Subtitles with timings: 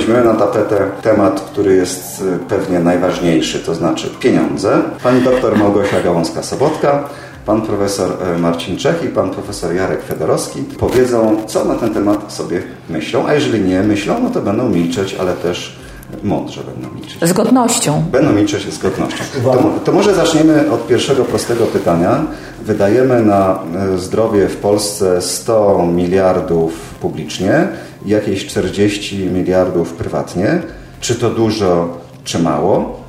[0.00, 4.82] weźmiemy na tapetę temat, który jest y, pewnie najważniejszy, to znaczy pieniądze.
[5.02, 7.04] Pani doktor Małgosia Gałązka-Sobotka,
[7.46, 12.32] pan profesor e, Marcin Czech i pan profesor Jarek Fedorowski powiedzą, co na ten temat
[12.32, 15.79] sobie myślą, a jeżeli nie myślą, no to będą milczeć, ale też
[16.22, 17.28] mądrze będą milczeć.
[17.28, 18.02] Z godnością.
[18.12, 19.24] Będą milczeć z godnością.
[19.44, 22.24] To, to może zaczniemy od pierwszego prostego pytania.
[22.62, 23.58] Wydajemy na
[23.94, 27.68] e, zdrowie w Polsce 100 miliardów publicznie,
[28.06, 30.62] jakieś 40 miliardów prywatnie.
[31.00, 31.88] Czy to dużo,
[32.24, 33.00] czy mało?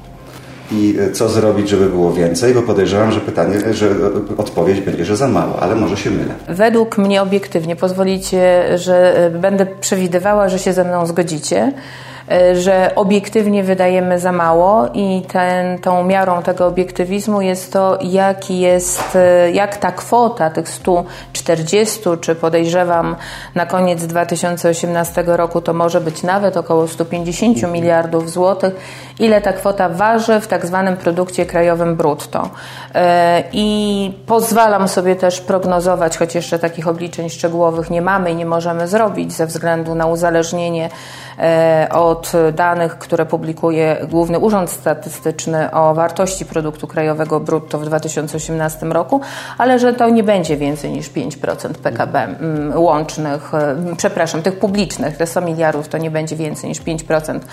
[0.72, 2.54] I e, co zrobić, żeby było więcej?
[2.54, 3.90] Bo podejrzewam, że pytanie, że
[4.38, 6.34] odpowiedź będzie, że za mało, ale może się mylę.
[6.50, 11.73] Według mnie obiektywnie, pozwolicie, że e, będę przewidywała, że się ze mną zgodzicie
[12.20, 12.20] E,
[12.53, 19.16] że obiektywnie wydajemy za mało i ten, tą miarą tego obiektywizmu jest to, jaki jest,
[19.16, 23.16] e, jak ta kwota tych 140, czy podejrzewam
[23.55, 27.73] na koniec 2018 roku to może być nawet około 150 mhm.
[27.73, 28.75] miliardów złotych,
[29.20, 32.50] ile ta kwota waży w tak zwanym produkcie krajowym brutto.
[32.95, 38.45] E, I pozwalam sobie też prognozować, choć jeszcze takich obliczeń szczegółowych nie mamy i nie
[38.45, 40.90] możemy zrobić ze względu na uzależnienie
[41.92, 48.86] od od danych, które publikuje Główny Urząd Statystyczny o wartości produktu krajowego brutto w 2018
[48.86, 49.22] roku,
[49.58, 52.28] ale że to nie będzie więcej niż 5% PKB
[52.75, 57.46] łącznych, mm, przepraszam, tych publicznych, te 100 miliardów to nie będzie więcej niż 5%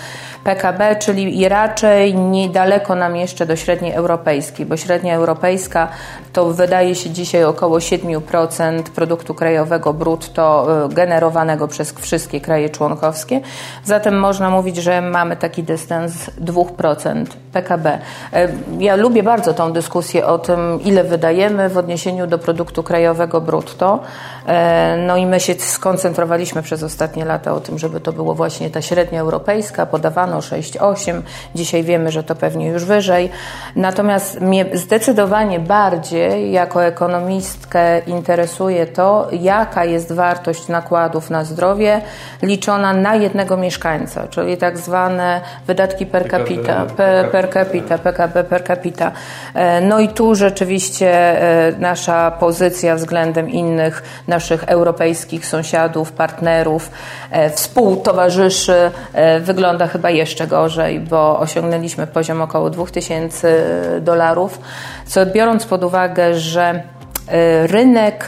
[0.43, 5.87] PKB, czyli raczej niedaleko nam jeszcze do średniej europejskiej, bo średnia europejska
[6.33, 13.41] to wydaje się dzisiaj około 7% produktu krajowego brutto y, generowanego przez wszystkie kraje członkowskie.
[13.83, 17.99] Zatem można mówić, że mamy taki dystans 2% PKB.
[18.33, 23.41] E, ja lubię bardzo tą dyskusję o tym, ile wydajemy w odniesieniu do produktu krajowego
[23.41, 23.99] brutto.
[24.47, 28.69] E, no i my się skoncentrowaliśmy przez ostatnie lata o tym, żeby to było właśnie
[28.69, 31.21] ta średnia europejska, podawano 6-8,
[31.55, 33.29] dzisiaj wiemy, że to pewnie już wyżej.
[33.75, 42.01] Natomiast mnie zdecydowanie bardziej jako ekonomistkę interesuje to, jaka jest wartość nakładów na zdrowie
[42.41, 48.63] liczona na jednego mieszkańca, czyli tak zwane wydatki per capita, per, per capita, PKB per
[48.63, 49.11] capita.
[49.53, 56.91] E, no i tu rzeczywiście e, nasza pozycja względem innych naszych europejskich sąsiadów, partnerów,
[57.31, 58.91] e, współtowarzyszy
[59.39, 63.63] wygląda chyba jeszcze gorzej, bo osiągnęliśmy poziom około 2000
[64.01, 64.59] dolarów,
[65.05, 66.83] co biorąc pod uwagę, że
[67.63, 68.27] rynek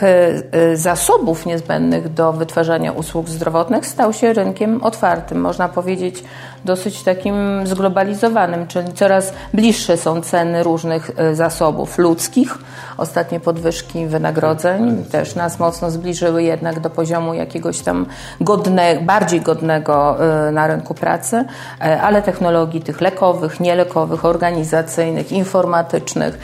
[0.74, 5.40] zasobów niezbędnych do wytwarzania usług zdrowotnych stał się rynkiem otwartym.
[5.40, 6.24] Można powiedzieć,
[6.64, 12.58] dosyć takim zglobalizowanym, czyli coraz bliższe są ceny różnych e, zasobów ludzkich.
[12.98, 18.06] Ostatnie podwyżki wynagrodzeń też nas mocno zbliżyły jednak do poziomu jakiegoś tam
[18.40, 20.16] godne, bardziej godnego
[20.48, 21.44] e, na rynku pracy,
[21.80, 26.38] e, ale technologii tych lekowych, nielekowych, organizacyjnych, informatycznych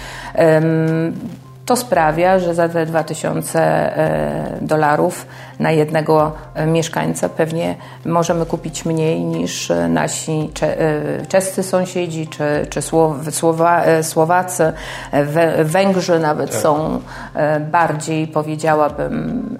[1.68, 5.26] to sprawia, że za te 2000 e, dolarów
[5.58, 10.50] na jednego e, mieszkańca pewnie możemy kupić mniej niż e, nasi
[11.28, 12.82] czescy sąsiedzi czy, czy
[13.30, 14.72] Słowa, Słowacy.
[15.64, 17.00] Węgrzy nawet są
[17.70, 19.58] bardziej, powiedziałabym,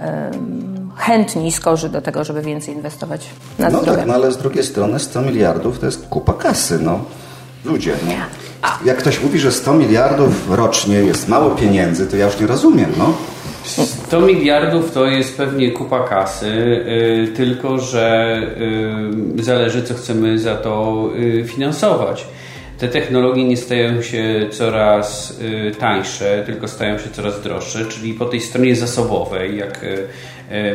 [0.97, 3.27] chętni i skorzy do tego, żeby więcej inwestować
[3.59, 3.99] na no zdrowie.
[3.99, 6.79] Tak, no ale z drugiej strony 100 miliardów to jest kupa kasy.
[6.79, 7.01] No.
[7.69, 7.93] Ludzie.
[8.07, 8.13] No.
[8.85, 12.93] Jak ktoś mówi, że 100 miliardów rocznie jest mało pieniędzy, to ja już nie rozumiem.
[12.99, 13.17] No.
[13.85, 16.47] 100 miliardów to jest pewnie kupa kasy,
[17.27, 18.37] yy, tylko że
[19.37, 22.27] yy, zależy, co chcemy za to yy, finansować.
[22.79, 28.25] Te technologie nie stają się coraz y, tańsze, tylko stają się coraz droższe, czyli po
[28.25, 30.07] tej stronie zasobowej, jak y,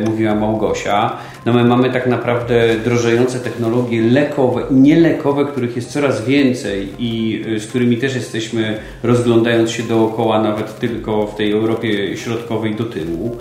[0.04, 6.24] mówiła Małgosia, no my mamy tak naprawdę drożejące technologie lekowe i nielekowe, których jest coraz
[6.24, 12.16] więcej i e, z którymi też jesteśmy rozglądając się dookoła, nawet tylko w tej Europie
[12.16, 13.36] Środkowej do tyłu.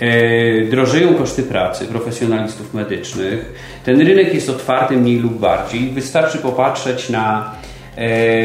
[0.00, 3.52] E, drożeją koszty pracy profesjonalistów medycznych.
[3.84, 5.90] Ten rynek jest otwarty mniej lub bardziej.
[5.90, 7.54] Wystarczy popatrzeć na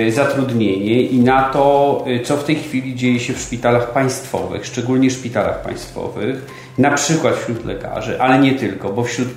[0.10, 5.62] zatrudnienie i na to, co w tej chwili dzieje się w szpitalach państwowych, szczególnie szpitalach
[5.62, 6.46] państwowych
[6.78, 9.30] na przykład wśród lekarzy, ale nie tylko, bo wśród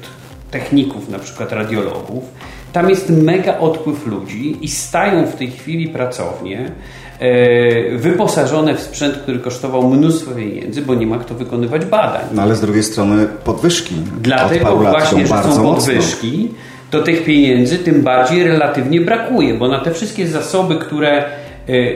[0.50, 2.24] techników, na przykład radiologów,
[2.72, 6.72] tam jest mega odpływ ludzi i stają w tej chwili pracownie
[7.18, 12.24] e, wyposażone w sprzęt, który kosztował mnóstwo pieniędzy, bo nie ma kto wykonywać badań.
[12.32, 13.94] No ale z drugiej strony podwyżki.
[14.20, 16.69] Dlatego właśnie, że są podwyżki, mocno.
[16.90, 21.24] To tych pieniędzy tym bardziej relatywnie brakuje, bo na te wszystkie zasoby, które e,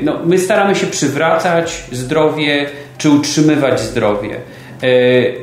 [0.03, 2.67] no, my staramy się przywracać zdrowie
[2.99, 4.37] czy utrzymywać zdrowie.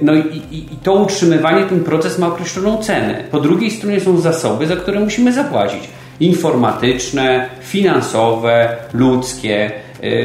[0.02, 3.24] no i, i, i, to utrzymywanie, ten proces ma określoną cenę.
[3.32, 5.90] Po drugiej stronie są zasoby, za które musimy zapłacić.
[6.20, 9.72] Informatyczne, finansowe, ludzkie.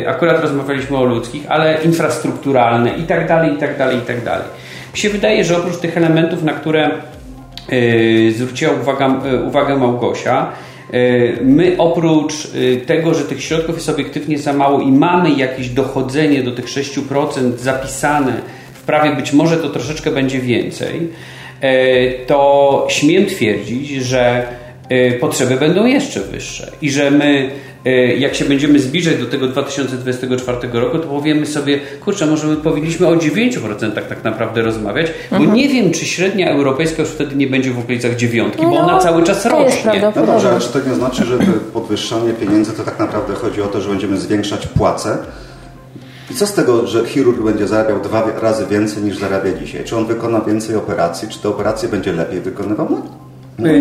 [0.06, 4.46] Akurat rozmawialiśmy o ludzkich, ale infrastrukturalne i tak dalej, i tak dalej, i tak dalej.
[4.94, 6.90] Mi się wydaje, że oprócz tych elementów, na które
[8.36, 10.52] zwróciła uwaga, uwagę Małgosia,
[11.42, 12.48] My oprócz
[12.86, 17.56] tego, że tych środków jest obiektywnie za mało i mamy jakieś dochodzenie do tych 6%
[17.56, 18.40] zapisane
[18.86, 21.08] prawie być może to troszeczkę będzie więcej,
[21.60, 24.46] e, to śmiem twierdzić, że
[24.88, 27.50] e, potrzeby będą jeszcze wyższe i że my e,
[28.18, 33.06] jak się będziemy zbliżać do tego 2024 roku, to powiemy sobie, kurczę, może my powinniśmy
[33.06, 35.54] o 9% tak naprawdę rozmawiać, bo mhm.
[35.54, 38.98] nie wiem, czy średnia europejska już wtedy nie będzie w okolicach dziewiątki, no, bo ona
[38.98, 40.00] cały czas rośnie.
[40.00, 41.38] No dobrze, ale czy to nie znaczy, że
[41.72, 45.18] podwyższanie pieniędzy to tak naprawdę chodzi o to, że będziemy zwiększać płace,
[46.30, 49.84] i co z tego, że chirurg będzie zarabiał dwa razy więcej niż zarabia dzisiaj?
[49.84, 51.28] Czy on wykona więcej operacji?
[51.28, 52.86] Czy te operacje będzie lepiej wykonywał?
[52.90, 53.25] No, no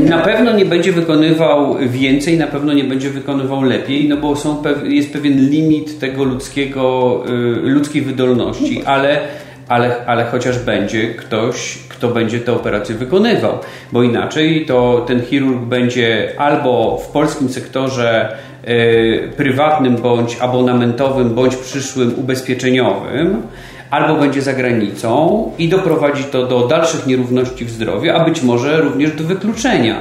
[0.10, 4.64] na pewno nie będzie wykonywał więcej, na pewno nie będzie wykonywał lepiej, no bo są,
[4.84, 9.20] jest pewien limit tego ludzkiego, y, ludzkiej wydolności, ale,
[9.68, 13.58] ale, ale chociaż będzie ktoś, kto będzie te operacje wykonywał,
[13.92, 21.56] bo inaczej to ten chirurg będzie albo w polskim sektorze E, prywatnym bądź abonamentowym, bądź
[21.56, 23.42] przyszłym ubezpieczeniowym,
[23.96, 28.82] albo będzie za granicą i doprowadzi to do dalszych nierówności w zdrowiu, a być może
[28.82, 29.96] również do wykluczenia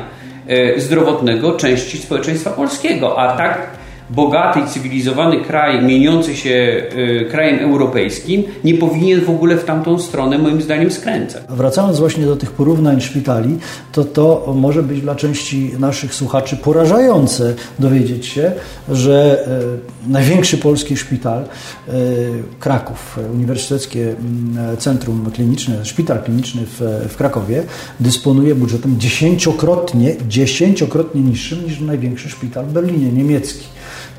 [0.46, 3.19] e, zdrowotnego części społeczeństwa polskiego.
[3.19, 3.70] A tak
[4.10, 9.98] bogaty i cywilizowany kraj, mieniący się y, krajem europejskim, nie powinien w ogóle w tamtą
[9.98, 11.42] stronę, moim zdaniem, skręcać.
[11.48, 13.58] Wracając właśnie do tych porównań szpitali,
[13.92, 18.52] to to może być dla części naszych słuchaczy porażające dowiedzieć się,
[18.88, 19.46] że
[20.06, 21.92] y, największy polski szpital, y,
[22.60, 27.62] Kraków, Uniwersyteckie mm, Centrum Kliniczne, Szpital Kliniczny w, w Krakowie,
[28.00, 33.74] dysponuje budżetem dziesięciokrotnie, dziesięciokrotnie niższym niż największy szpital w Berlinie, niemiecki.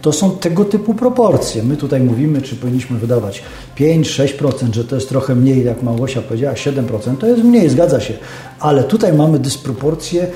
[0.06, 1.64] To są tego typu proporcje.
[1.64, 3.44] My tutaj mówimy, czy powinniśmy wydawać
[3.78, 8.14] 5-6%, że to jest trochę mniej, jak Małgosia powiedziała, 7%, to jest mniej, zgadza się.
[8.60, 10.28] Ale tutaj mamy dysproporcje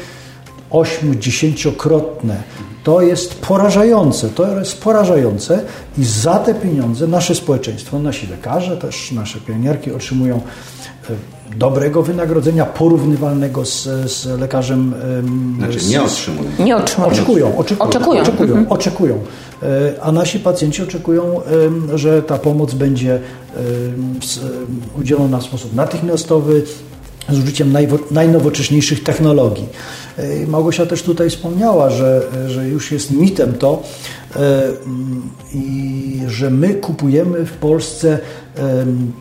[0.69, 2.35] 8-10-krotne.
[2.83, 5.61] To jest porażające, to jest porażające
[5.97, 11.13] i za te pieniądze nasze społeczeństwo, nasi lekarze, też nasze pielęgniarki otrzymują e,
[11.57, 14.93] dobrego wynagrodzenia porównywalnego z, z lekarzem.
[15.57, 16.49] Znaczy nie otrzymują.
[16.59, 17.11] Nie otrzymują.
[17.11, 18.21] Oczekują, oczekują, oczekują.
[18.21, 18.71] oczekują, mhm.
[18.71, 19.19] oczekują.
[19.63, 21.41] E, a nasi pacjenci oczekują,
[21.95, 23.19] że ta pomoc będzie
[24.99, 26.63] udzielona w sposób natychmiastowy,
[27.31, 27.73] z użyciem
[28.11, 29.67] najnowocześniejszych technologii.
[30.17, 33.83] E, Małgosia też tutaj wspomniała, że, że już jest mitem to
[34.35, 34.61] e,
[35.53, 38.19] i że my kupujemy w Polsce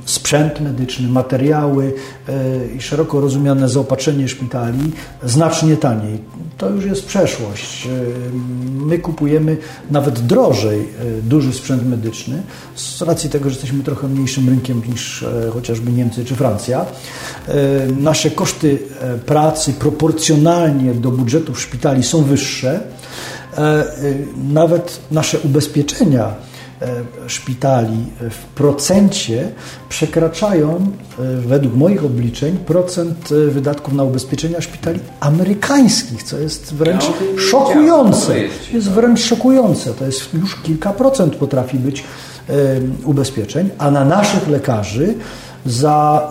[0.04, 1.92] sprzęt medyczny, materiały
[2.28, 4.92] e, i szeroko rozumiane zaopatrzenie szpitali
[5.24, 6.18] znacznie taniej.
[6.58, 7.88] To już jest przeszłość.
[8.74, 9.56] My kupujemy
[9.90, 10.88] nawet drożej
[11.22, 12.42] duży sprzęt medyczny
[12.76, 16.86] z racji tego, że jesteśmy trochę mniejszym rynkiem niż chociażby Niemcy czy Francja.
[17.98, 18.78] Nasze koszty
[19.26, 22.80] pracy proporcjonalnie do budżetów szpitali są wyższe.
[23.58, 23.84] E, e,
[24.52, 26.47] nawet nasze ubezpieczenia e,
[27.26, 29.48] szpitali w procencie
[29.88, 30.86] przekraczają,
[31.46, 37.04] według moich obliczeń, procent wydatków na ubezpieczenia szpitali amerykańskich, co jest wręcz
[37.50, 38.34] szokujące.
[38.72, 39.94] Jest wręcz szokujące.
[39.94, 42.04] To jest już kilka procent potrafi być
[43.04, 45.14] ubezpieczeń, a na naszych lekarzy
[45.66, 46.30] za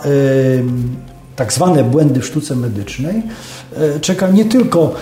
[1.37, 3.23] tak zwane błędy w sztuce medycznej,
[3.77, 4.95] e, czeka nie tylko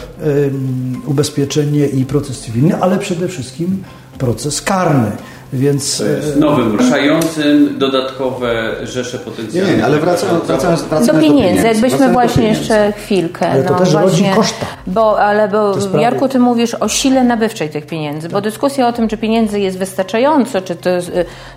[1.06, 3.84] ubezpieczenie i proces cywilny, ale przede wszystkim
[4.18, 5.12] proces karny.
[5.54, 9.72] Więc, jest nowym, ruszającym dodatkowe rzesze potencjalne.
[9.72, 11.38] Nie, nie, ale wracając, wracając, wracając do pieniędzy.
[11.38, 11.68] Do pieniędzy.
[11.68, 13.50] Jakbyśmy właśnie jeszcze chwilkę.
[13.50, 14.66] Ale to no, też właśnie, rodzi koszta.
[14.88, 19.08] Bo, ale bo Jarku, ty mówisz o sile nabywczej tych pieniędzy, bo dyskusja o tym,
[19.08, 20.90] czy pieniędzy jest wystarczająco, czy to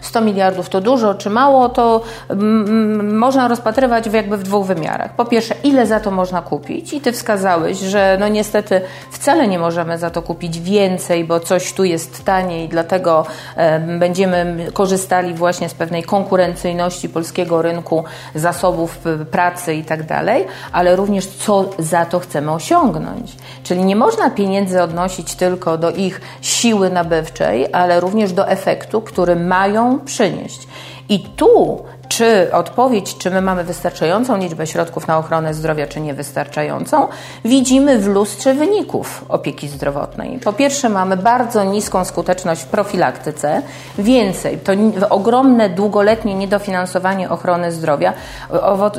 [0.00, 2.02] 100 miliardów to dużo, czy mało, to
[3.02, 5.16] można rozpatrywać w jakby w dwóch wymiarach.
[5.16, 8.80] Po pierwsze, ile za to można kupić i ty wskazałeś, że no niestety
[9.10, 13.26] wcale nie możemy za to kupić więcej, bo coś tu jest taniej, dlatego
[13.98, 18.04] będziemy korzystali właśnie z pewnej konkurencyjności polskiego rynku,
[18.34, 18.98] zasobów
[19.30, 23.36] pracy i tak dalej, ale również co za to chcemy osiągnąć.
[23.62, 29.36] Czyli nie można pieniędzy odnosić tylko do ich siły nabywczej, ale również do efektu, który
[29.36, 30.68] mają przynieść.
[31.08, 37.08] I tu czy odpowiedź, czy my mamy wystarczającą liczbę środków na ochronę zdrowia, czy niewystarczającą,
[37.44, 40.38] widzimy w lustrze wyników opieki zdrowotnej.
[40.38, 43.62] Po pierwsze, mamy bardzo niską skuteczność w profilaktyce.
[43.98, 44.72] Więcej, to
[45.10, 48.12] ogromne, długoletnie niedofinansowanie ochrony zdrowia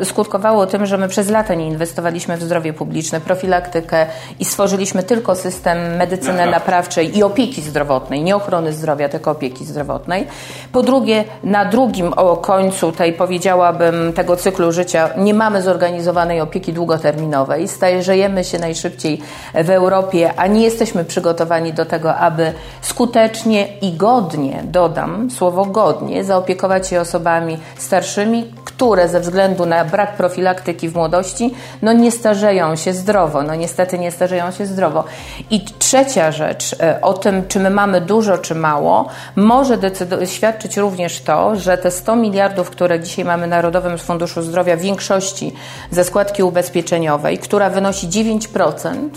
[0.03, 4.05] skutkowało tym, że my przez lata nie inwestowaliśmy w zdrowie publiczne, profilaktykę
[4.39, 10.27] i stworzyliśmy tylko system medycyny naprawczej i opieki zdrowotnej, nie ochrony zdrowia, tylko opieki zdrowotnej.
[10.71, 17.67] Po drugie, na drugim końcu tej, powiedziałabym, tego cyklu życia nie mamy zorganizowanej opieki długoterminowej.
[17.67, 19.21] Starzejemy się najszybciej
[19.53, 26.23] w Europie, a nie jesteśmy przygotowani do tego, aby skutecznie i godnie, dodam słowo godnie,
[26.23, 32.75] zaopiekować się osobami starszymi, które ze względu na brak profilaktyki w młodości, no nie starzeją
[32.75, 35.03] się zdrowo, no niestety nie starzeją się zdrowo.
[35.49, 39.77] I trzecia rzecz, e, o tym, czy my mamy dużo, czy mało, może
[40.25, 45.53] świadczyć również to, że te 100 miliardów, które dzisiaj mamy Narodowym Funduszu Zdrowia, większości
[45.91, 49.09] ze składki ubezpieczeniowej, która wynosi 9%,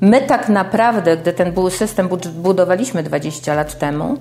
[0.00, 4.16] My tak naprawdę, gdy ten system budowaliśmy 20 lat temu,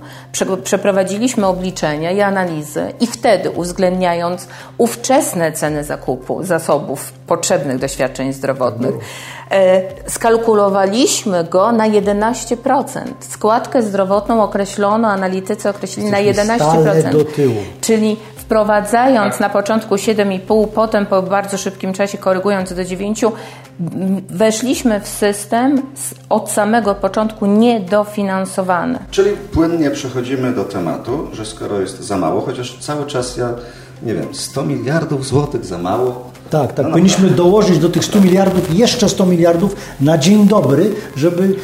[0.64, 8.96] przeprowadziliśmy obliczenia i analizy i wtedy uwzględniając ówczesne ceny zakupu zasobów potrzebnych do świadczeń zdrowotnych,
[8.96, 9.00] e,
[10.08, 13.02] skalkulowaliśmy go na 11%.
[13.20, 17.12] Składkę zdrowotną określono, analitycy określili na 11%.
[17.12, 17.56] do tyłu.
[17.82, 23.26] Czyli wprowadzając na początku 7,5, potem po bardzo szybkim czasie korygując do 9,
[24.30, 25.82] weszliśmy w system
[26.30, 29.00] od samego początku niedofinansowany.
[29.12, 33.50] Czyli płynnie przechodzimy do tematu, że skoro jest za mało, chociaż cały czas ja
[34.04, 36.32] nie wiem, 100 miliardów złotych za mało.
[36.50, 36.86] Tak, tak.
[36.86, 41.56] No Powinniśmy dołożyć do tych 100 miliardów jeszcze 100 miliardów na dzień dobry, żeby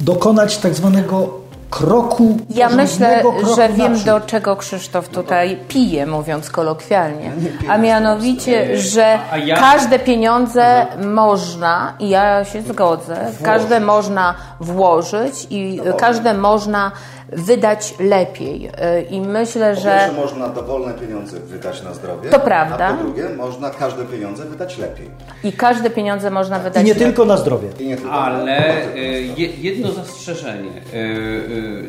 [0.00, 2.38] dokonać tak zwanego kroku.
[2.50, 7.32] Ja myślę, kroku że wiem do czego Krzysztof tutaj pije, mówiąc kolokwialnie.
[7.68, 9.18] A mianowicie, że
[9.54, 16.92] każde pieniądze można, i ja się zgodzę, każde można włożyć i każde można
[17.32, 18.66] wydać lepiej.
[18.66, 20.10] Y, I myślę, że.
[20.16, 22.30] Po można dowolne pieniądze wydać na zdrowie.
[22.30, 22.86] To prawda.
[22.86, 25.10] A po drugie, można każde pieniądze wydać lepiej.
[25.44, 27.06] I każde pieniądze można wydać I nie lepiej.
[27.06, 27.68] tylko na zdrowie.
[27.68, 29.22] Tylko Ale y,
[29.60, 30.70] jedno zastrzeżenie.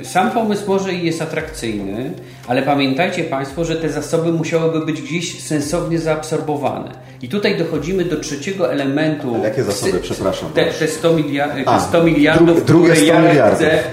[0.02, 2.12] Y, sam pomysł może i jest atrakcyjny,
[2.48, 6.92] ale pamiętajcie Państwo, że te zasoby musiałyby być gdzieś sensownie zaabsorbowane.
[7.22, 9.36] I tutaj dochodzimy do trzeciego elementu.
[9.36, 10.50] Ale jakie zasoby, przepraszam?
[10.54, 13.60] Te, te 100, miliard, A, 100 miliardów, drugie które 100 ja miliardów.
[13.60, 13.84] chcę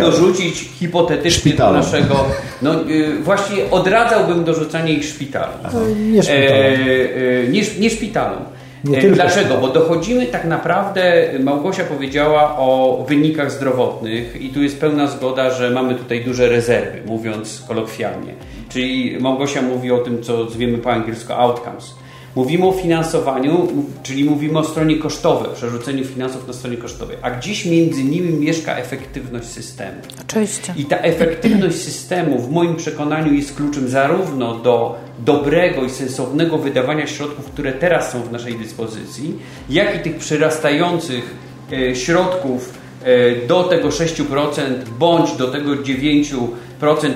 [0.00, 1.72] dorzucić hipotetycznie Szpitalu.
[1.72, 2.24] do naszego.
[2.62, 5.52] No, y, właściwie odradzałbym dorzucanie ich szpitalu.
[5.96, 6.54] Nie szpitalom.
[6.54, 8.42] E, e, nie, nie szpitalom.
[8.84, 9.58] Nie Dlaczego?
[9.58, 15.70] Bo dochodzimy tak naprawdę, Małgosia powiedziała o wynikach zdrowotnych i tu jest pełna zgoda, że
[15.70, 18.34] mamy tutaj duże rezerwy, mówiąc kolokwialnie.
[18.68, 21.94] Czyli Małgosia mówi o tym, co zwiemy po angielsku outcomes.
[22.36, 23.68] Mówimy o finansowaniu,
[24.02, 28.76] czyli mówimy o stronie kosztowej, przerzuceniu finansów na stronie kosztowej, a gdzieś między nimi mieszka
[28.76, 29.96] efektywność systemu.
[30.28, 30.74] Oczywiście.
[30.76, 37.06] I ta efektywność systemu w moim przekonaniu jest kluczem zarówno do dobrego i sensownego wydawania
[37.06, 39.38] środków, które teraz są w naszej dyspozycji,
[39.70, 41.34] jak i tych przyrastających
[41.72, 44.60] e, środków e, do tego 6%
[44.98, 46.48] bądź do tego 9%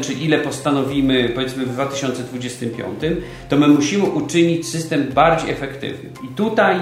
[0.00, 2.88] czy ile postanowimy powiedzmy w 2025,
[3.48, 6.10] to my musimy uczynić system bardziej efektywny.
[6.24, 6.76] I tutaj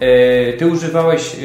[0.00, 1.36] e, ty używałeś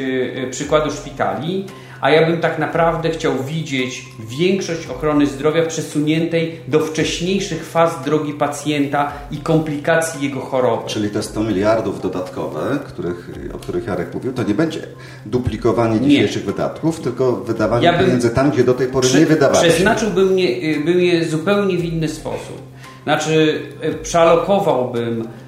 [0.50, 1.66] przykładu szpitali
[2.02, 8.32] a ja bym tak naprawdę chciał widzieć większość ochrony zdrowia przesuniętej do wcześniejszych faz drogi
[8.32, 10.88] pacjenta i komplikacji jego choroby.
[10.88, 14.80] Czyli te 100 miliardów dodatkowe, których, o których Jarek mówił, to nie będzie
[15.26, 16.52] duplikowanie dzisiejszych nie.
[16.52, 19.68] wydatków, tylko wydawanie ja pieniędzy tam, gdzie do tej pory prze, nie wydawaliśmy.
[19.68, 22.62] Przeznaczyłbym je, bym je zupełnie w inny sposób.
[23.04, 25.41] Znaczy, e, przealokowałbym Y,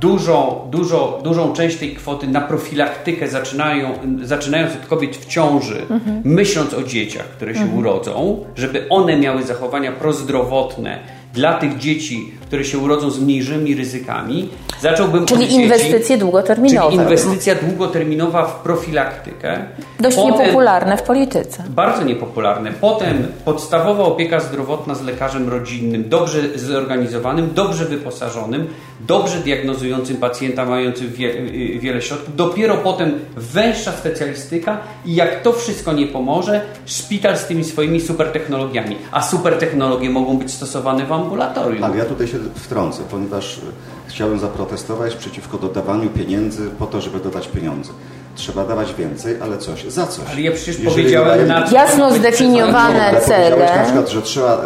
[0.00, 3.92] dużą, dużo, dużą część tej kwoty na profilaktykę zaczynają,
[4.22, 6.22] zaczynając od kobiet w ciąży, mhm.
[6.24, 7.78] myśląc o dzieciach, które się mhm.
[7.78, 10.98] urodzą, żeby one miały zachowania prozdrowotne
[11.34, 14.48] dla tych dzieci, które się urodzą z mniejszymi ryzykami,
[14.80, 16.90] zacząłbym Czyli od inwestycje dzieci, długoterminowe.
[16.90, 19.64] Czyli inwestycja długoterminowa w profilaktykę.
[20.00, 21.64] Dość Potem, niepopularne w polityce.
[21.68, 22.72] Bardzo niepopularne.
[22.80, 28.66] Potem podstawowa opieka zdrowotna z lekarzem rodzinnym, dobrze zorganizowanym, dobrze wyposażonym,
[29.00, 31.42] dobrze diagnozującym pacjenta, mającym wie,
[31.78, 32.36] wiele środków.
[32.36, 38.96] Dopiero potem węższa specjalistyka i jak to wszystko nie pomoże, szpital z tymi swoimi supertechnologiami.
[39.12, 41.84] A supertechnologie mogą być stosowane w ambulatorium.
[41.84, 43.60] Ale ja tutaj się wtrącę, ponieważ
[44.06, 47.92] chciałem zaprotestować przeciwko dodawaniu pieniędzy po to, żeby dodać pieniądze.
[48.34, 50.24] trzeba dawać więcej, ale coś, za coś.
[50.32, 53.76] Ale ja przecież powiedziałem na Jasno zdefiniowane cele.
[53.76, 54.60] na przykład, że trzeba e,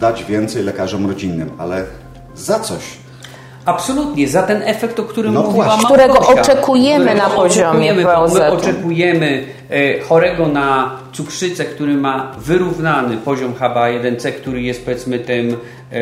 [0.00, 1.84] dać więcej lekarzom rodzinnym, ale
[2.34, 2.82] za coś.
[3.68, 5.84] Absolutnie, za ten efekt, o którym No mówiła właśnie.
[5.84, 12.32] Którego Małgosia, oczekujemy którego na poziomie oczekujemy, My oczekujemy e, chorego na cukrzycę, który ma
[12.38, 15.98] wyrównany poziom HbA1c, który jest powiedzmy tym e, e,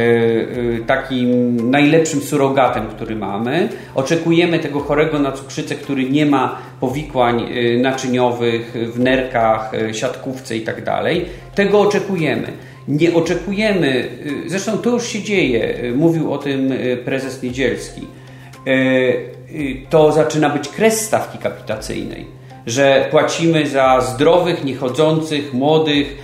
[0.87, 3.69] takim najlepszym surogatem, który mamy.
[3.95, 10.57] Oczekujemy tego chorego na cukrzycę, który nie ma powikłań e, naczyniowych w nerkach, e, siatkówce
[10.57, 11.25] i tak dalej.
[11.55, 12.53] Tego oczekujemy.
[12.89, 14.09] Nie oczekujemy,
[14.47, 18.07] y, zresztą to już się dzieje, y, mówił o tym y, prezes Niedzielski.
[18.69, 19.37] Y,
[19.91, 22.27] To zaczyna być kres stawki kapitacyjnej,
[22.67, 26.17] że płacimy za zdrowych, niechodzących, młodych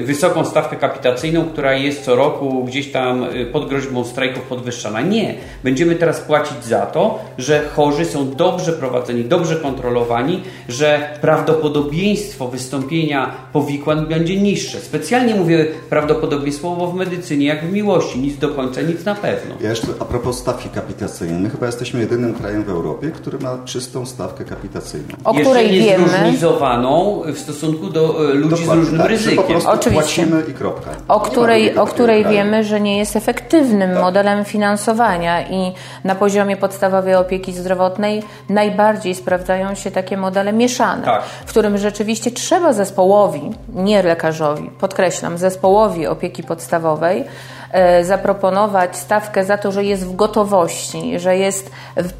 [0.00, 5.00] wysoką stawkę kapitacyjną, która jest co roku gdzieś tam y, pod groźbą strajków podwyższana.
[5.00, 5.34] Nie.
[5.64, 13.30] Będziemy teraz płacić za to, że chorzy są dobrze prowadzeni, dobrze kontrolowani, że prawdopodobieństwo wystąpienia
[13.52, 14.80] powikłań będzie niższe.
[14.80, 19.54] Specjalnie mówię prawdopodobieństwo, bo w medycynie, jak w miłości, nic do końca, nic na pewno.
[19.60, 21.40] Ja jeszcze a propos stawki kapitacyjnej.
[21.40, 25.08] My chyba jesteśmy jedynym krajem w Europie, który ma czystą stawkę kapitacyjną.
[25.24, 29.10] o Jeszcze której nie wiemy, zróżnizowaną w stosunku do e, ludzi z Dokładnie, różnym tak,
[29.10, 29.47] ryzykiem.
[29.52, 30.22] Prostu Oczywiście.
[30.26, 30.90] płacimy i kropka.
[31.08, 35.72] o której, o której wiemy, że nie jest efektywnym modelem finansowania i
[36.04, 41.22] na poziomie podstawowej opieki zdrowotnej najbardziej sprawdzają się takie modele mieszane, Tak.
[41.46, 47.24] w którym rzeczywiście trzeba zespołowi, nie lekarzowi, podkreślam, zespołowi opieki podstawowej
[48.02, 51.70] zaproponować stawkę za to, że jest w gotowości, że jest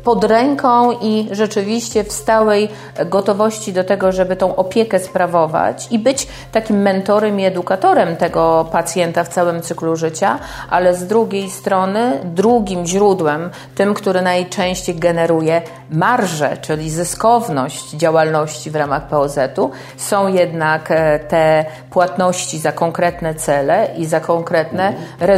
[0.04, 2.68] pod ręką i rzeczywiście w stałej
[3.06, 9.24] gotowości do tego, żeby tą opiekę sprawować i być takim mentorem i edukatorem tego pacjenta
[9.24, 10.38] w całym cyklu życia,
[10.70, 18.76] ale z drugiej strony drugim źródłem, tym, który najczęściej generuje marżę, czyli zyskowność działalności w
[18.76, 25.37] ramach POZ-u, są jednak e, te płatności za konkretne cele i za konkretne rezultaty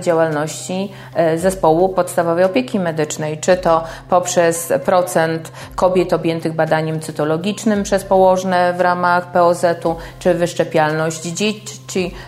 [0.00, 8.04] działalności e, zespołu podstawowej opieki medycznej, czy to poprzez procent kobiet objętych badaniem cytologicznym przez
[8.04, 11.85] położne w ramach POZ-u, czy wyszczepialność dzieci,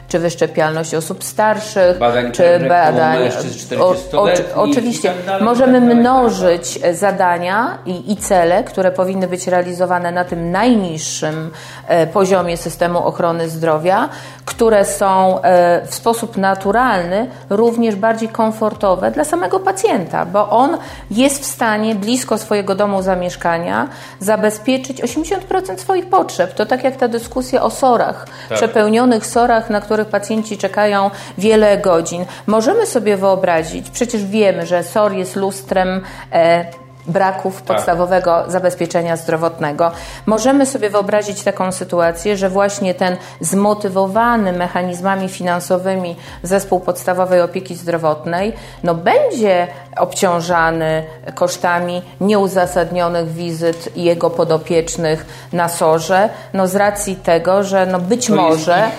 [0.08, 3.18] czy wyszczepialność osób starszych, Badań czy badań.
[3.20, 9.46] mężczyzn o- 40-letnich oczywiście, tak możemy tak mnożyć zadania i, i cele, które powinny być
[9.46, 11.50] realizowane na tym najniższym
[11.88, 14.08] e, poziomie systemu ochrony zdrowia,
[14.44, 20.78] które są e, w sposób naturalny również bardziej komfortowe dla samego pacjenta, bo on
[21.10, 23.88] jest w stanie blisko swojego domu zamieszkania
[24.20, 26.54] zabezpieczyć 80% swoich potrzeb.
[26.54, 28.58] To tak jak ta dyskusja o sorach, Tak.
[28.58, 32.24] przepełnionych sorach, na których pacjenci czekają wiele godzin.
[32.46, 36.64] Możemy sobie wyobrazić, przecież wiemy, że SOR jest lustrem e,
[37.08, 39.90] braków podstawowego zabezpieczenia zdrowotnego.
[40.26, 48.52] Możemy sobie wyobrazić taką sytuację, że właśnie ten zmotywowany mechanizmami finansowymi zespół podstawowej opieki zdrowotnej
[48.82, 49.66] no, będzie
[49.96, 58.26] obciążany kosztami nieuzasadnionych wizyt jego podopiecznych na SOR-ze, no, z racji tego, że no, być
[58.26, 58.90] To może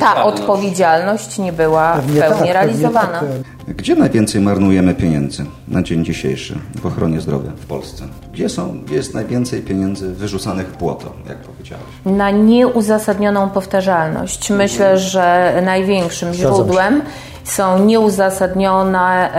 [0.00, 3.20] ta odpowiedzialność nie była w Pewnie pełni tak, realizowana.
[3.20, 3.57] Pewnie tak.
[3.76, 8.04] Gdzie najwięcej marnujemy pieniędzy na dzień dzisiejszy w ochronie zdrowia w Polsce?
[8.32, 11.84] Gdzie, są, gdzie jest najwięcej pieniędzy wyrzucanych w błoto, jak powiedziałeś?
[12.04, 14.50] na nieuzasadnioną powtarzalność.
[14.50, 17.02] Myślę, że największym źródłem
[17.50, 19.34] są nieuzasadnione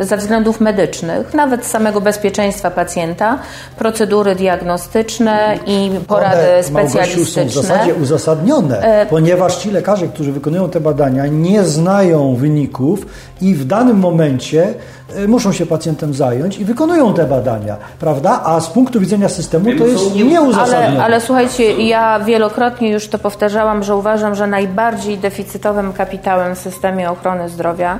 [0.00, 3.38] e, ze względów medycznych, nawet z samego bezpieczeństwa pacjenta,
[3.78, 7.62] procedury diagnostyczne i porady One, Małgosiu, są w specjalistyczne.
[7.62, 13.06] zasadzie uzasadnione, E, ponieważ ci lekarze, którzy wykonują te badania, nie znają wyników
[13.40, 14.74] i w danym momencie
[15.16, 18.40] e, muszą się pacjentem zająć i wykonują te badania, prawda?
[18.44, 20.88] A z punktu widzenia systemu to jest nieuzasadnione.
[20.88, 26.58] Ale, ale słuchajcie, ja wielokrotnie już to powtarzałam, że uważam, że najbardziej deficytowym kapitałem w
[26.58, 27.98] systemie ochrony zdrowia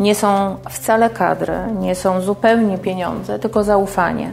[0.00, 4.30] nie są wcale kadry, nie są zupełnie pieniądze, tylko zaufanie.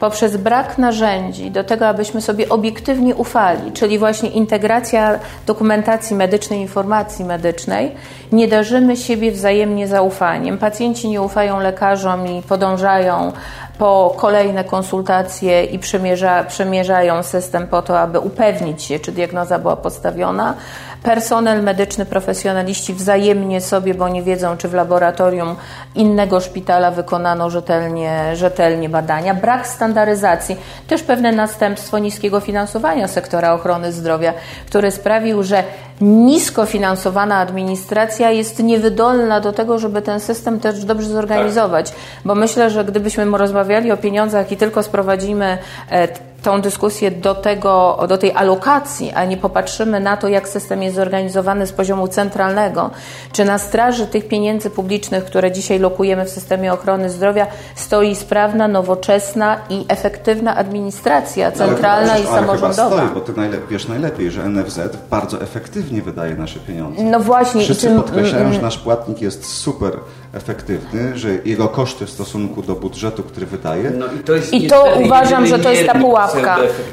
[0.00, 7.24] Poprzez brak narzędzi do tego, abyśmy sobie obiektywnie ufali, czyli właśnie integracja dokumentacji medycznej, informacji
[7.24, 7.94] medycznej,
[8.32, 10.58] nie darzymy siebie wzajemnie zaufaniem.
[10.58, 13.32] Pacjenci nie ufają lekarzom i podążają
[13.78, 19.76] po kolejne konsultacje i przemierza, przemierzają system po to, aby upewnić się, czy diagnoza była
[19.76, 20.54] postawiona.
[21.02, 25.56] Personel medyczny, profesjonaliści wzajemnie sobie, bo nie wiedzą, czy w laboratorium
[25.94, 29.34] innego szpitala wykonano rzetelnie, rzetelnie badania.
[29.34, 34.34] Brak standaryzacji, też pewne następstwo niskiego finansowania sektora ochrony zdrowia,
[34.66, 35.64] który sprawił, że
[36.00, 41.92] nisko finansowana administracja jest niewydolna do tego, żeby ten system też dobrze zorganizować.
[42.24, 45.58] Bo myślę, że gdybyśmy rozmawiali o pieniądzach i tylko sprowadzimy
[45.90, 46.08] e,
[46.42, 50.96] tą dyskusję do, tego, do tej alokacji, a nie popatrzymy na to, jak system jest
[50.96, 52.90] zorganizowany z poziomu centralnego,
[53.32, 58.68] czy na straży tych pieniędzy publicznych, które dzisiaj lokujemy w systemie ochrony zdrowia, stoi sprawna,
[58.68, 62.96] nowoczesna i efektywna administracja centralna ale, i samorządowa.
[62.96, 67.02] Ale stoi, bo ty najlepiej, wiesz najlepiej, że NFZ bardzo efektywnie wydaje nasze pieniądze.
[67.02, 67.62] No właśnie.
[67.62, 69.92] Wszyscy tym, podkreślają, mm, że nasz płatnik jest super
[70.32, 73.90] efektywny, że jego koszty w stosunku do budżetu, który wydaje.
[73.90, 76.31] No i to, I to uważam, że to jest ta pułapka.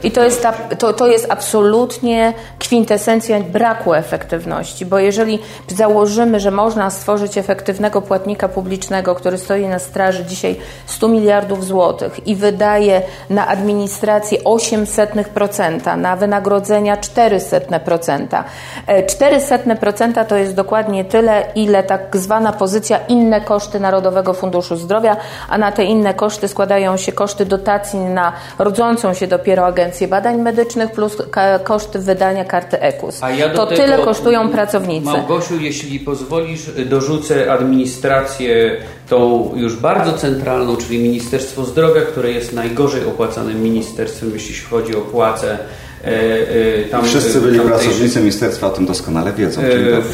[0.03, 6.51] I to jest, ta, to, to jest absolutnie kwintesencja braku efektywności, bo jeżeli założymy, że
[6.51, 13.01] można stworzyć efektywnego płatnika publicznego, który stoi na straży dzisiaj 100 miliardów złotych i wydaje
[13.29, 18.43] na administrację 800%, na wynagrodzenia 400%.
[18.87, 25.17] 400% to jest dokładnie tyle, ile tak zwana pozycja inne koszty Narodowego Funduszu Zdrowia,
[25.49, 30.41] a na te inne koszty składają się koszty dotacji na rodzącą się dopiero Agencję Badań
[30.41, 31.17] Medycznych plus
[31.63, 33.21] koszty wydania karty EKUS.
[33.37, 35.05] Ja to tyle kosztują pracownicy.
[35.05, 38.77] Małgosiu, jeśli pozwolisz, dorzucę administrację
[39.09, 45.01] tą już bardzo centralną, czyli Ministerstwo Zdrowia, które jest najgorzej opłacanym ministerstwem, jeśli chodzi o
[45.01, 45.57] płace
[46.03, 49.61] E, e, tam, wszyscy byli pracownicy ministerstwa, o tym doskonale wiedzą.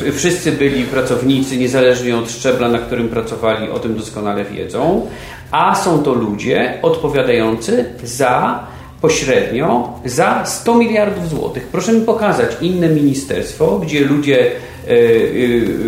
[0.07, 5.07] E, wszyscy byli pracownicy, niezależnie od szczebla, na którym pracowali, o tym doskonale wiedzą.
[5.51, 8.67] A są to ludzie odpowiadający za
[9.05, 11.67] pośrednio za 100 miliardów złotych.
[11.67, 14.51] Proszę mi pokazać inne ministerstwo, gdzie ludzie,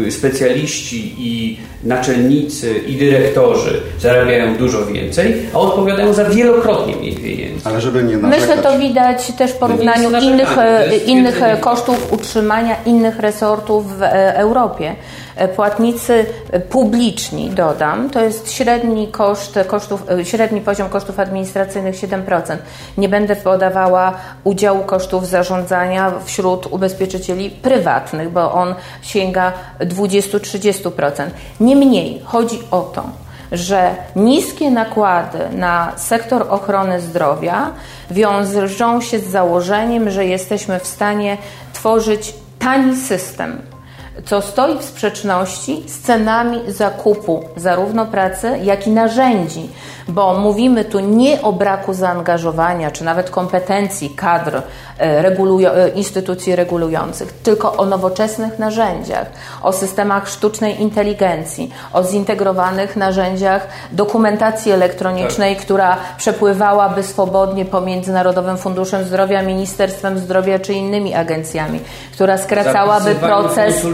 [0.09, 7.69] specjaliści i naczelnicy i dyrektorzy zarabiają dużo więcej, a odpowiadają za wielokrotnie mniej pieniędzy.
[7.69, 8.49] Ale żeby nie narzekać.
[8.49, 10.57] Myślę, to widać też w porównaniu innych,
[11.05, 14.95] innych kosztów utrzymania innych resortów w e, Europie.
[15.37, 16.25] E, płatnicy
[16.69, 22.57] publiczni, dodam, to jest średni koszt kosztów, e, średni poziom kosztów administracyjnych 7%.
[22.97, 31.29] Nie będę podawała udziału kosztów zarządzania wśród ubezpieczycieli prywatnych, bo on sięga 20-30%.
[31.59, 33.03] Niemniej chodzi o to,
[33.51, 37.71] że niskie nakłady na sektor ochrony zdrowia
[38.11, 41.37] wiążą się z założeniem, że jesteśmy w stanie
[41.73, 43.61] tworzyć tani system,
[44.25, 49.69] co stoi w sprzeczności z cenami zakupu zarówno pracy, jak i narzędzi,
[50.07, 54.61] bo mówimy tu nie o braku zaangażowania czy nawet kompetencji kadr
[54.97, 59.27] e, regulujo, e, instytucji regulujących, tylko o nowoczesnych narzędziach,
[59.61, 65.65] o systemach sztucznej inteligencji, o zintegrowanych narzędziach dokumentacji elektronicznej, tak.
[65.65, 71.79] która przepływałaby swobodnie pomiędzy Narodowym Funduszem Zdrowia, Ministerstwem Zdrowia czy innymi agencjami,
[72.13, 73.85] która skracałaby proces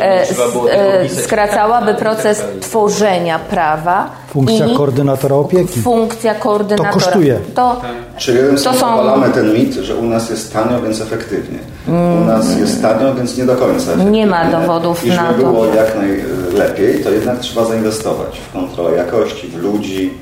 [0.00, 5.80] e, skracałaby proces tworzenia prawa Funkcja i koordynatora opieki.
[5.80, 6.92] Funkcja koordynatora.
[6.92, 7.38] To kosztuje.
[7.54, 7.80] To,
[8.16, 9.00] Czyli to są...
[9.00, 11.58] obalamy ten mit, że u nas jest tanio, więc efektywnie.
[11.88, 14.10] U nas jest tanio, więc nie do końca efektywnie.
[14.10, 15.38] Nie ma dowodów I na to.
[15.38, 20.14] było jak najlepiej, to jednak trzeba zainwestować w kontrolę jakości, w ludzi,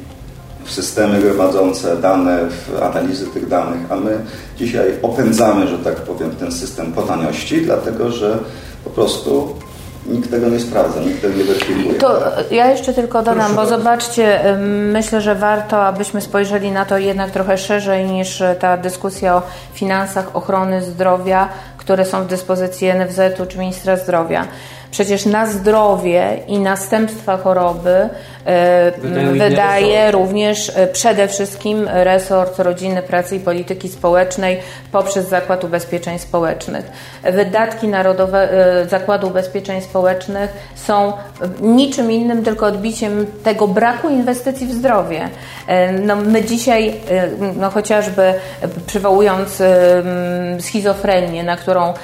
[0.64, 4.18] w systemy gromadzące dane, w analizy tych danych, a my
[4.56, 8.38] dzisiaj opędzamy, że tak powiem, ten system po taniości, dlatego że
[8.84, 9.54] po prostu
[10.08, 11.94] Nikt tego nie sprawdza, nikt tego nie weryfikuje.
[11.94, 14.40] To ja jeszcze tylko dodam, bo zobaczcie,
[14.92, 20.36] myślę, że warto, abyśmy spojrzeli na to jednak trochę szerzej niż ta dyskusja o finansach
[20.36, 24.46] ochrony zdrowia, które są w dyspozycji NFZ-u czy ministra zdrowia.
[24.90, 28.08] Przecież na zdrowie i następstwa choroby e,
[29.32, 34.58] wydaje również e, przede wszystkim resort rodziny, pracy i polityki społecznej
[34.92, 36.90] poprzez Zakład Ubezpieczeń Społecznych.
[37.22, 41.12] Wydatki Narodowe e, Zakładu Ubezpieczeń Społecznych są
[41.60, 45.28] niczym innym, tylko odbiciem tego braku inwestycji w zdrowie.
[46.02, 46.94] No, my dzisiaj,
[47.56, 48.34] no chociażby
[48.86, 49.62] przywołując
[50.60, 51.94] schizofrenię, na którą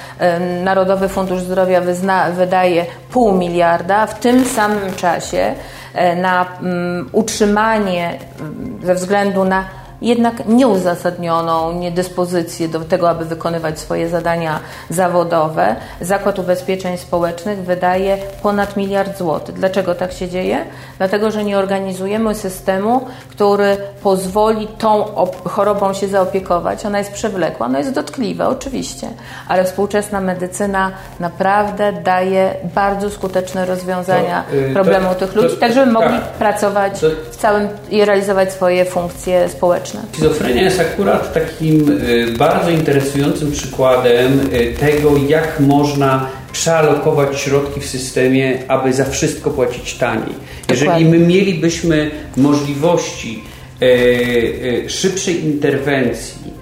[0.63, 5.55] Narodowy Fundusz Zdrowia wyzna, wydaje pół miliarda, w tym samym czasie
[5.93, 9.65] e, na mm, utrzymanie mm, ze względu na
[10.05, 18.77] jednak nieuzasadnioną niedyspozycję do tego, aby wykonywać swoje zadania zawodowe, Zakład Ubezpieczeń Społecznych wydaje ponad
[18.77, 19.55] miliard złotych.
[19.55, 20.65] Dlaczego tak się dzieje?
[20.97, 25.05] Dlatego, że nie organizujemy systemu, który pozwoli tą
[25.45, 26.85] chorobą się zaopiekować.
[26.85, 29.07] Ona jest przewlekła, ona jest dotkliwa, oczywiście,
[29.47, 35.59] ale współczesna medycyna naprawdę daje bardzo skuteczne rozwiązania to, yy, problemu to, tych ludzi, to,
[35.59, 36.23] tak żeby mogli tak.
[36.23, 37.01] pracować
[37.35, 40.01] w całym i realizować swoje funkcje społeczne.
[40.11, 47.85] Schizofrenia jest akurat takim y, bardzo interesującym przykładem y, tego, jak można przealokować środki w
[47.85, 50.35] systemie, aby za wszystko płacić taniej.
[50.69, 53.43] Jeżeli my mielibyśmy możliwości
[53.81, 56.55] y, szybszej interwencji,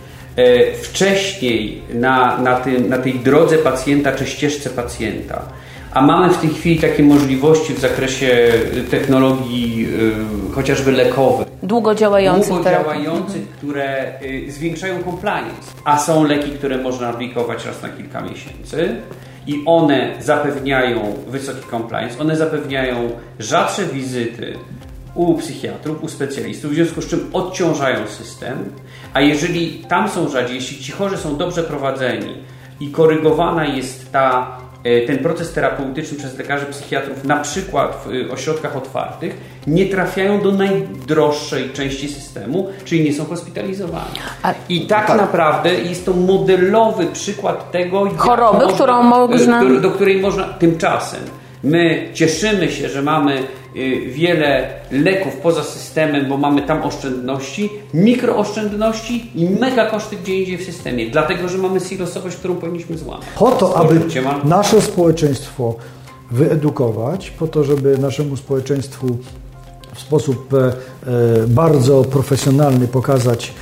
[0.81, 5.41] wcześniej na, na, tym, na tej drodze pacjenta czy ścieżce pacjenta,
[5.93, 8.51] a mamy w tej chwili takie możliwości w zakresie
[8.91, 9.88] technologii
[10.49, 11.47] y, chociażby lekowych.
[11.63, 12.53] Długo działających.
[12.53, 15.71] Długo działających, które y, zwiększają compliance.
[15.86, 18.95] A są leki, które można aplikować raz na kilka miesięcy
[19.47, 24.53] i one zapewniają wysoki compliance, one zapewniają rzadsze wizyty
[25.15, 28.58] u psychiatrów, u specjalistów, w związku z czym odciążają system,
[29.13, 32.34] a jeżeli tam są rzadziej, jeśli ci chorzy są dobrze prowadzeni
[32.79, 34.58] i korygowana jest ta
[35.08, 40.52] ten proces terapeutyczny przez lekarzy psychiatrów, na przykład w e, ośrodkach otwartych, nie trafiają do
[40.52, 44.15] najdroższej części systemu, czyli nie są hospitalizowani.
[44.69, 49.65] I tak, tak, naprawdę jest to modelowy przykład tego, choroby, można, którą można...
[49.65, 51.22] do, do której można tymczasem.
[51.63, 53.43] My cieszymy się, że mamy
[54.07, 60.65] wiele leków poza systemem, bo mamy tam oszczędności, mikrooszczędności i mega koszty gdzie indziej w
[60.65, 63.25] systemie, dlatego że mamy silosowość, którą powinniśmy złamać.
[63.39, 63.99] Po to, aby
[64.43, 65.75] nasze społeczeństwo
[66.31, 69.17] wyedukować, po to, żeby naszemu społeczeństwu
[69.95, 73.53] w sposób e, e, bardzo profesjonalny pokazać,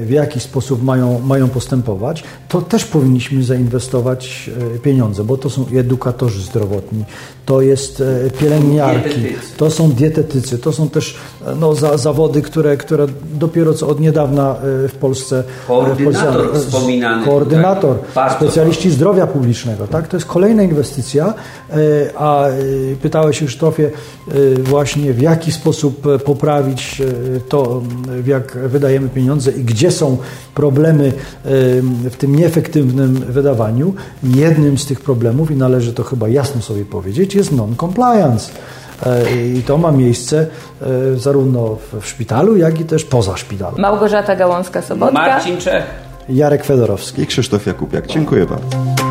[0.00, 4.50] w jaki sposób mają, mają postępować, to też powinniśmy zainwestować
[4.82, 7.04] pieniądze, bo to są edukatorzy zdrowotni,
[7.46, 8.02] to jest
[8.40, 9.20] pielęgniarki,
[9.56, 11.16] to są dietetycy, to są też
[11.60, 15.44] no, za, zawody, które, które dopiero co od niedawna w Polsce...
[15.66, 17.26] Koordynator w Polsce, wspominany.
[17.26, 17.96] Koordynator,
[18.36, 20.08] specjaliści zdrowia publicznego, tak?
[20.08, 21.34] To jest kolejna inwestycja,
[22.16, 22.44] a
[23.02, 23.90] pytałeś już Krzysztofie
[24.58, 30.18] właśnie w jaki sposób e, poprawić e, to, w jak wydajemy pieniądze i gdzie są
[30.54, 31.12] problemy e,
[32.10, 33.94] w tym nieefektywnym wydawaniu.
[34.22, 38.50] Jednym z tych problemów, i należy to chyba jasno sobie powiedzieć, jest non-compliance.
[39.56, 40.46] I to ma miejsce
[41.16, 43.80] zarówno w szpitalu, jak i też poza szpitalem.
[43.80, 45.12] Małgorzata Gałązka-Sobotka.
[45.12, 45.84] Marcin Czech.
[46.28, 47.22] Jarek Fedorowski.
[47.22, 48.06] I Krzysztof Jakubiak.
[48.06, 49.05] Dziękuję bardzo.